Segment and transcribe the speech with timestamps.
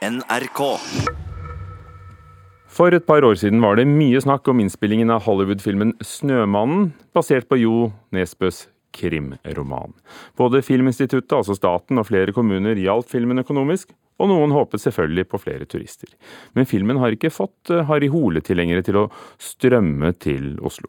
[0.00, 0.60] NRK.
[2.70, 7.48] For et par år siden var det mye snakk om innspillingen av Hollywood-filmen 'Snømannen', basert
[7.50, 9.92] på Jo Nesbøs krimroman.
[10.40, 15.42] Både Filminstituttet, altså staten, og flere kommuner hjalp filmen økonomisk, og noen håpet selvfølgelig på
[15.42, 16.08] flere turister.
[16.54, 20.88] Men filmen har ikke fått eh, Harry Hole-tilhengere til å strømme til Oslo.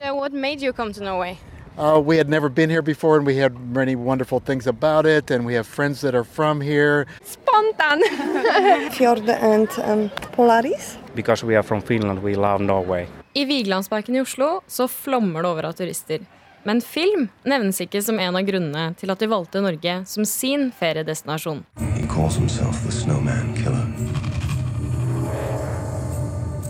[0.00, 1.36] What made you come to Norway?
[1.78, 5.30] Uh, we had never been here before, and we had many wonderful things about it,
[5.30, 7.06] and we have friends that are from here.
[7.24, 8.02] Spontan!
[8.92, 10.98] Fjord and um, Polaris.
[11.14, 13.06] Because we are from Finland, we love Norway.
[13.34, 16.26] I Vigelandsparken i Oslo så flommer det over av turister.
[16.64, 20.68] Men film nevnes ikke som en av grunnene til at de valgte Norge som sin
[20.78, 21.64] feriedestinasjon.
[21.96, 23.88] He calls himself the Snowman Killer.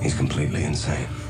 [0.01, 1.22] He's completely insane.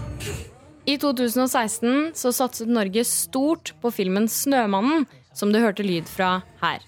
[0.92, 6.82] I 2016 så satset Norge stort på filmen 'Snømannen', som du hørte lyd fra her.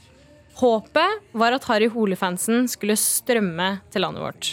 [0.61, 4.51] Håpet var at Harry Hole-fansen skulle strømme til landet vårt.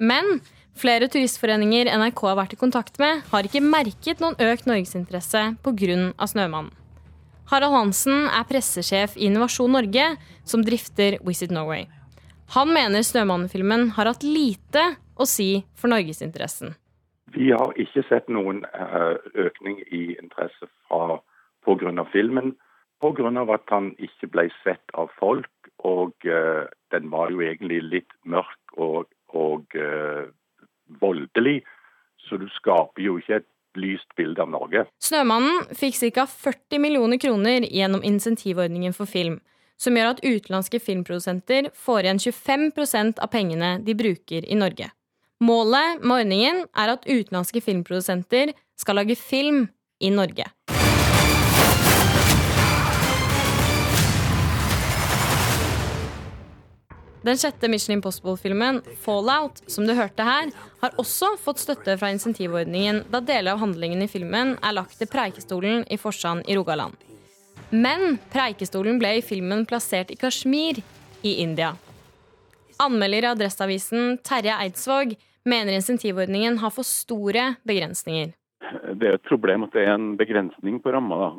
[0.00, 0.40] Men
[0.74, 6.10] flere turistforeninger NRK har vært i kontakt med, har ikke merket noen økt norgesinteresse pga.
[6.18, 6.74] 'Snømannen'.
[7.46, 11.86] Harald Hansen er pressesjef i Innovasjon Norge, som drifter Visit Norway.
[12.58, 16.74] Han mener Snømannen-filmen har hatt lite å si for norgesinteressen.
[17.34, 22.04] Vi har ikke sett noen eh, økning i interesse pga.
[22.12, 22.56] filmen.
[23.00, 23.54] Pga.
[23.54, 28.74] at han ikke ble sett av folk, og uh, den var jo egentlig litt mørk
[28.76, 30.28] og, og uh,
[31.00, 31.62] voldelig.
[32.28, 33.48] Så du skaper jo ikke et
[33.80, 34.84] lyst bilde av Norge.
[35.00, 36.26] 'Snømannen' fikk ca.
[36.26, 39.40] 40 millioner kroner gjennom insentivordningen for film,
[39.80, 44.90] som gjør at utenlandske filmprodusenter får igjen 25% av pengene de bruker i Norge.
[45.40, 49.62] Målet med ordningen er at utenlandske filmprodusenter skal lage film
[49.96, 50.44] i Norge.
[57.24, 63.04] Den sjette Mission Impossible-filmen, 'Fallout', som du hørte her, har også fått støtte fra insentivordningen,
[63.12, 66.92] da deler av handlingen i filmen er lagt til Preikestolen i Forsand i Rogaland.
[67.70, 70.82] Men Preikestolen ble i filmen plassert i Kashmir
[71.22, 71.76] i India.
[72.80, 78.34] Anmelder i Adresseavisen Terje Eidsvåg mener insentivordningen har for store begrensninger.
[78.70, 81.30] Det er et problem at det er en begrensning på ramma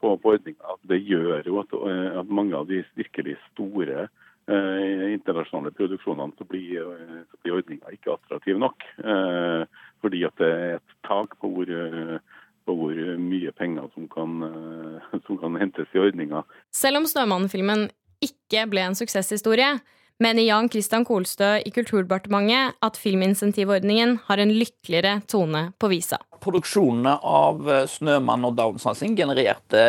[0.00, 0.76] på, på ordninga.
[0.88, 1.74] Det gjør jo at,
[2.20, 4.08] at, mange av de virkelig store
[4.50, 8.84] eh, internasjonale produksjonene så blir, eh, så blir ordninga ikke attraktiv nok.
[8.98, 9.64] Eh,
[10.04, 12.18] fordi at det er et tak på hvor, eh,
[12.66, 16.44] på hvor mye penger som kan, eh, som kan hentes i ordninga.
[16.74, 17.88] Selv om Snømannen-filmen
[18.24, 19.78] ikke ble en suksesshistorie,
[20.22, 26.20] mener Jan Christian Kolstø i Kulturdepartementet at filminsentivordningen har en lykkeligere tone på visa.
[26.44, 29.80] Produksjonene av eh, 'Snømann' og 'Downsansing' genererte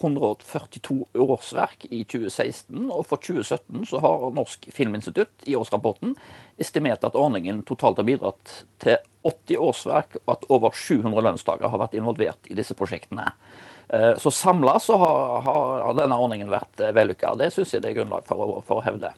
[0.00, 2.90] 142 årsverk i 2016.
[2.90, 6.14] Og for 2017 så har Norsk Filminstitutt i årsrapporten
[6.60, 11.80] estimert at ordningen totalt har bidratt til 80 årsverk, og at over 700 lønnstakere har
[11.80, 13.32] vært involvert i disse prosjektene.
[13.88, 17.34] Eh, Så samla så har, har denne ordningen vært eh, vellykka.
[17.40, 19.14] Det syns jeg det er grunnlag for å, for å hevde.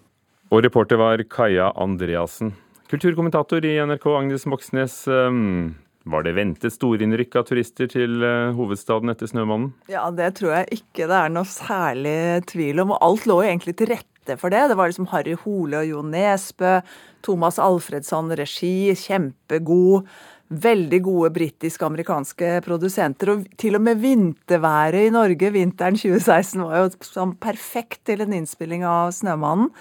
[0.55, 2.53] Og reporter var Kaja Andreassen.
[2.87, 5.09] Kulturkommentator i NRK Agnes Moxnes.
[5.09, 5.75] ehm,
[6.07, 9.73] Var det ventet storinnrykk av turister til eh, hovedstaden etter 'Snømannen'?
[9.89, 12.93] Ja, det tror jeg ikke det er noe særlig tvil om.
[12.93, 14.69] Og alt lå egentlig til rette for det.
[14.69, 16.83] Det var liksom Harry Hole og Jo Nesbø,
[17.23, 20.07] Thomas Alfredsson regi, kjempegod.
[20.53, 23.33] Veldig gode britisk-amerikanske produsenter.
[23.33, 28.85] Og til og med vinterværet i Norge vinteren 2016 var jo perfekt til en innspilling
[28.85, 29.73] av 'Snømannen'.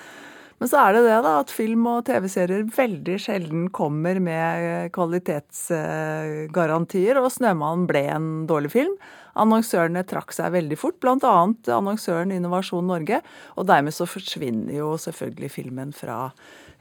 [0.61, 7.15] Men så er det det da, at film og TV-serier veldig sjelden kommer med kvalitetsgarantier,
[7.19, 8.95] og 'Snømannen' ble en dårlig film.
[9.39, 11.33] Annonsørene trakk seg veldig fort, bl.a.
[11.73, 13.21] annonsøren Innovasjon Norge.
[13.57, 16.27] Og dermed så forsvinner jo selvfølgelig filmen fra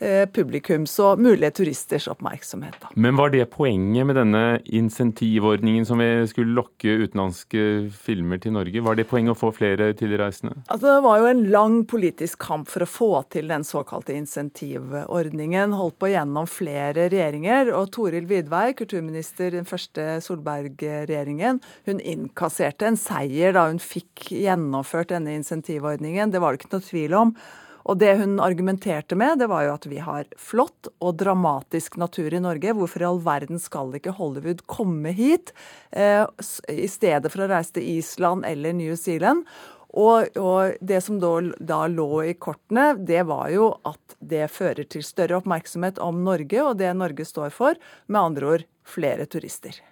[0.02, 2.76] eh, publikums og mulige turisters oppmerksomhet.
[2.82, 2.90] Da.
[3.00, 7.64] Men var det poenget med denne insentivordningen som vi skulle lokke utenlandske
[8.04, 8.84] filmer til Norge?
[8.84, 10.58] Var det poenget å få flere tilreisende?
[10.66, 15.76] Altså, det var jo en lang politisk kamp for å få til den såkalte insentivordningen.
[15.78, 17.72] Holdt på gjennom flere regjeringer.
[17.76, 22.04] Og Toril Vidvei, kulturminister i den første Solberg-regjeringen, hun
[22.42, 26.32] innkasserte en seier da hun fikk gjennomført denne insentivordningen.
[26.32, 27.36] Det var det ikke noe tvil om.
[27.82, 32.32] Og det hun argumenterte med, det var jo at vi har flott og dramatisk natur
[32.34, 32.74] i Norge.
[32.74, 35.52] Hvorfor i all verden skal ikke Hollywood komme hit
[35.90, 36.26] eh,
[36.70, 39.46] i stedet for å reise til Island eller New Zealand?
[39.92, 44.86] Og, og det som da, da, lå i kortene, det var jo at det fører
[44.86, 47.78] til større oppmerksomhet om Norge og det Norge står for.
[48.06, 49.82] Med andre ord flere turister.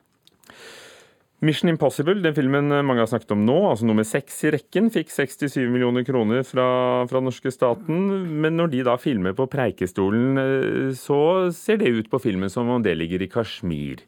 [1.41, 5.09] Mission Impossible, den filmen mange har snakket om nå, altså nummer seks i rekken, fikk
[5.09, 6.67] 67 millioner kroner fra,
[7.09, 8.03] fra norske staten.
[8.45, 12.69] Men når de da filmer på Preikestolen, eh, så ser det ut på filmen som
[12.69, 14.05] om det ligger i Kashmir.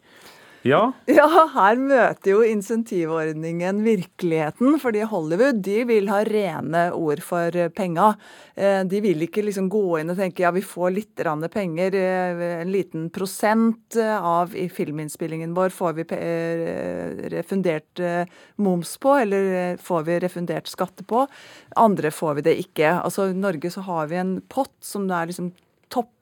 [0.63, 0.93] Ja.
[1.11, 4.79] ja, her møter jo insentivordningen virkeligheten.
[4.83, 8.13] Fordi Hollywood de vil ha rene ord for penga.
[8.55, 12.43] Eh, de vil ikke liksom gå inn og tenke ja, vi får litt penger, eh,
[12.61, 18.01] en liten prosent av i filminnspillingen vår får vi eh, refundert
[18.57, 21.27] moms på, eller får vi refundert skatte på.
[21.77, 23.01] Andre får vi det ikke.
[23.03, 25.53] Altså I Norge så har vi en pott som er liksom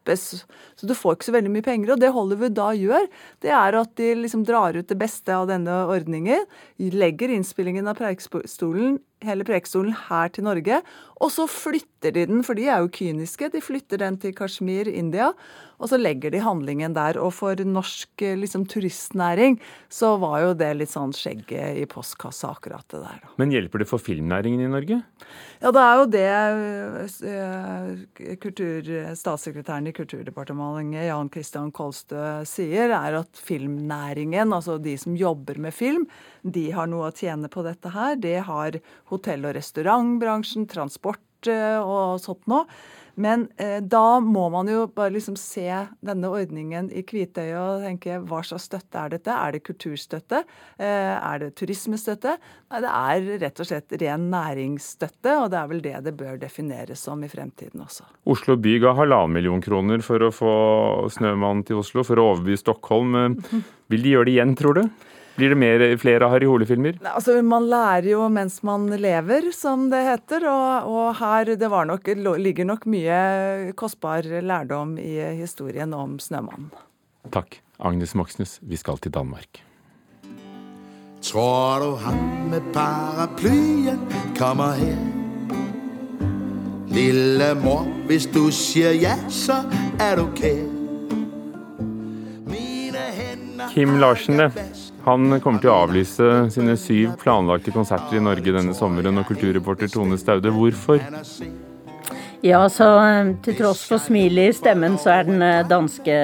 [0.01, 0.47] toppes.
[0.77, 1.93] Så du får ikke så veldig mye penger.
[1.93, 3.07] Og det Hollywood da gjør,
[3.41, 6.47] det er at de liksom drar ut det beste av denne ordningen.
[6.79, 10.81] Legger innspillingen av Preikestolen, hele Preikestolen her til Norge.
[11.21, 13.51] Og så flytter de den, for de er jo kyniske.
[13.53, 15.35] De flytter den til Kashmir, India.
[15.81, 17.19] Og så legger de handlingen der.
[17.21, 19.59] Og for norsk liksom, turistnæring
[19.93, 23.21] så var jo det litt sånn skjegget i postkassa, akkurat det der.
[23.21, 23.33] Da.
[23.41, 25.03] Men hjelper det for filmnæringen i Norge?
[25.61, 26.29] Ja, det er jo det
[27.29, 35.17] uh, kultur, statssekretæren i Kulturdepartementet, Jan Christian Kolstø, sier, er at filmnæringen, altså de som
[35.19, 36.07] jobber med film,
[36.43, 38.17] de har noe å tjene på dette her.
[38.21, 38.81] Det har
[39.13, 42.67] hotell- og restaurantbransjen, transport uh, og sånt noe.
[43.15, 45.67] Men eh, da må man jo bare liksom se
[46.05, 49.35] denne ordningen i hvitøyet og tenke hva slags støtte er dette?
[49.35, 50.43] Er det kulturstøtte?
[50.79, 52.37] Eh, er det turismestøtte?
[52.71, 56.41] Nei, det er rett og slett ren næringsstøtte, og det er vel det det bør
[56.41, 58.07] defineres som i fremtiden også.
[58.31, 60.55] Oslo by ga halvannen million kroner for å få
[61.13, 63.39] Snømannen til Oslo, for å overby Stockholm.
[63.91, 64.85] Vil de gjøre det igjen, tror du?
[65.41, 66.99] Blir det mer, flere Harry Hole-filmer?
[67.15, 70.45] Altså, Man lærer jo mens man lever, som det heter.
[70.51, 76.71] Og, og her det nok, ligger nok mye kostbar lærdom i historien om Snømannen.
[77.33, 77.61] Takk.
[77.81, 79.63] Agnes Moxnes, vi skal til Danmark.
[81.23, 84.05] Tror du han med paraplyen
[84.37, 85.01] kommer her?
[86.91, 89.63] Lille mor, hvis du sier ja, så
[90.01, 90.81] er du kær.
[93.71, 94.90] Kim Larsen, det.
[95.07, 99.23] Han kommer til å avlyse sine syv planlagte konserter i Norge denne sommeren.
[99.23, 101.01] Og kulturreporter Tone Staude, hvorfor?
[102.41, 106.15] Ja, så eh, Til tross for smilet i stemmen, så er den eh, danske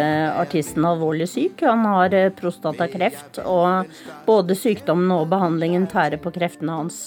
[0.40, 1.60] artisten alvorlig syk.
[1.68, 3.90] Han har eh, prostatakreft, og
[4.28, 7.00] både sykdommen og behandlingen tærer på kreftene hans.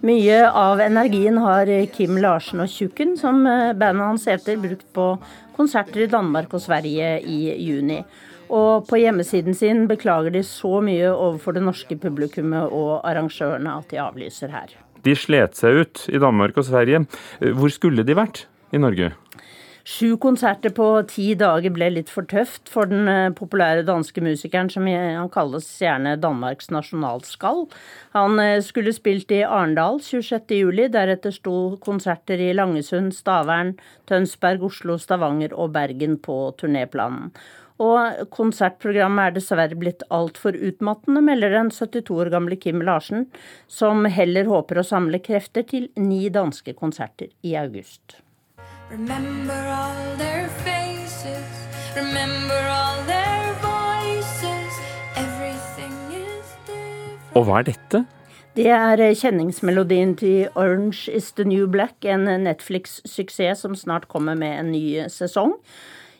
[0.00, 5.08] Mye av energien har Kim Larsen og Tjukken, som bandet hans heter, brukt på
[5.56, 7.98] konserter i Danmark og Sverige i juni.
[8.48, 13.90] Og på hjemmesiden sin beklager de så mye overfor det norske publikummet og arrangørene at
[13.92, 14.74] de avlyser her.
[15.04, 17.04] De slet seg ut i Danmark og Sverige.
[17.38, 19.12] Hvor skulle de vært i Norge?
[19.88, 24.68] Sju konserter på ti dager ble litt for tøft for den eh, populære danske musikeren
[24.68, 27.64] som han kalles gjerne Danmarks nasjonalskall.
[28.12, 33.78] Han eh, skulle spilt i Arendal 26.07, deretter sto konserter i Langesund, Stavern,
[34.10, 37.32] Tønsberg, Oslo, Stavanger og Bergen på turnéplanen.
[37.78, 43.28] Og konsertprogrammet er dessverre blitt altfor utmattende, melder den 72 år gamle Kim Larsen,
[43.70, 48.18] som heller håper å samle krefter til ni danske konserter i august.
[57.38, 58.02] Og hva er dette?
[58.58, 64.56] Det er kjenningsmelodien til Orange is the New Black, en Netflix-suksess som snart kommer med
[64.58, 65.54] en ny sesong.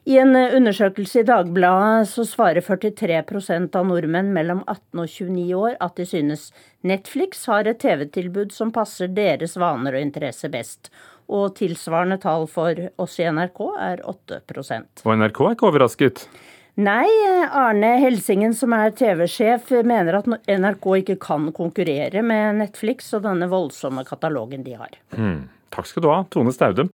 [0.09, 5.49] I en eh, undersøkelse i Dagbladet så svarer 43% av nordmenn mellom 18 og 29
[5.59, 6.47] år at de synes
[6.81, 10.89] Netflix har et TV-tilbud som passer deres vaner og interesser best.
[11.29, 14.41] Og tilsvarende tall for oss i NRK er 8
[15.05, 16.25] Og NRK er ikke overrasket?
[16.79, 17.05] Nei,
[17.51, 23.51] Arne Helsingen som er TV-sjef mener at NRK ikke kan konkurrere med Netflix og denne
[23.51, 24.97] voldsomme katalogen de har.
[25.19, 25.51] Mm.
[25.75, 26.87] Takk skal du ha, Tone Staude.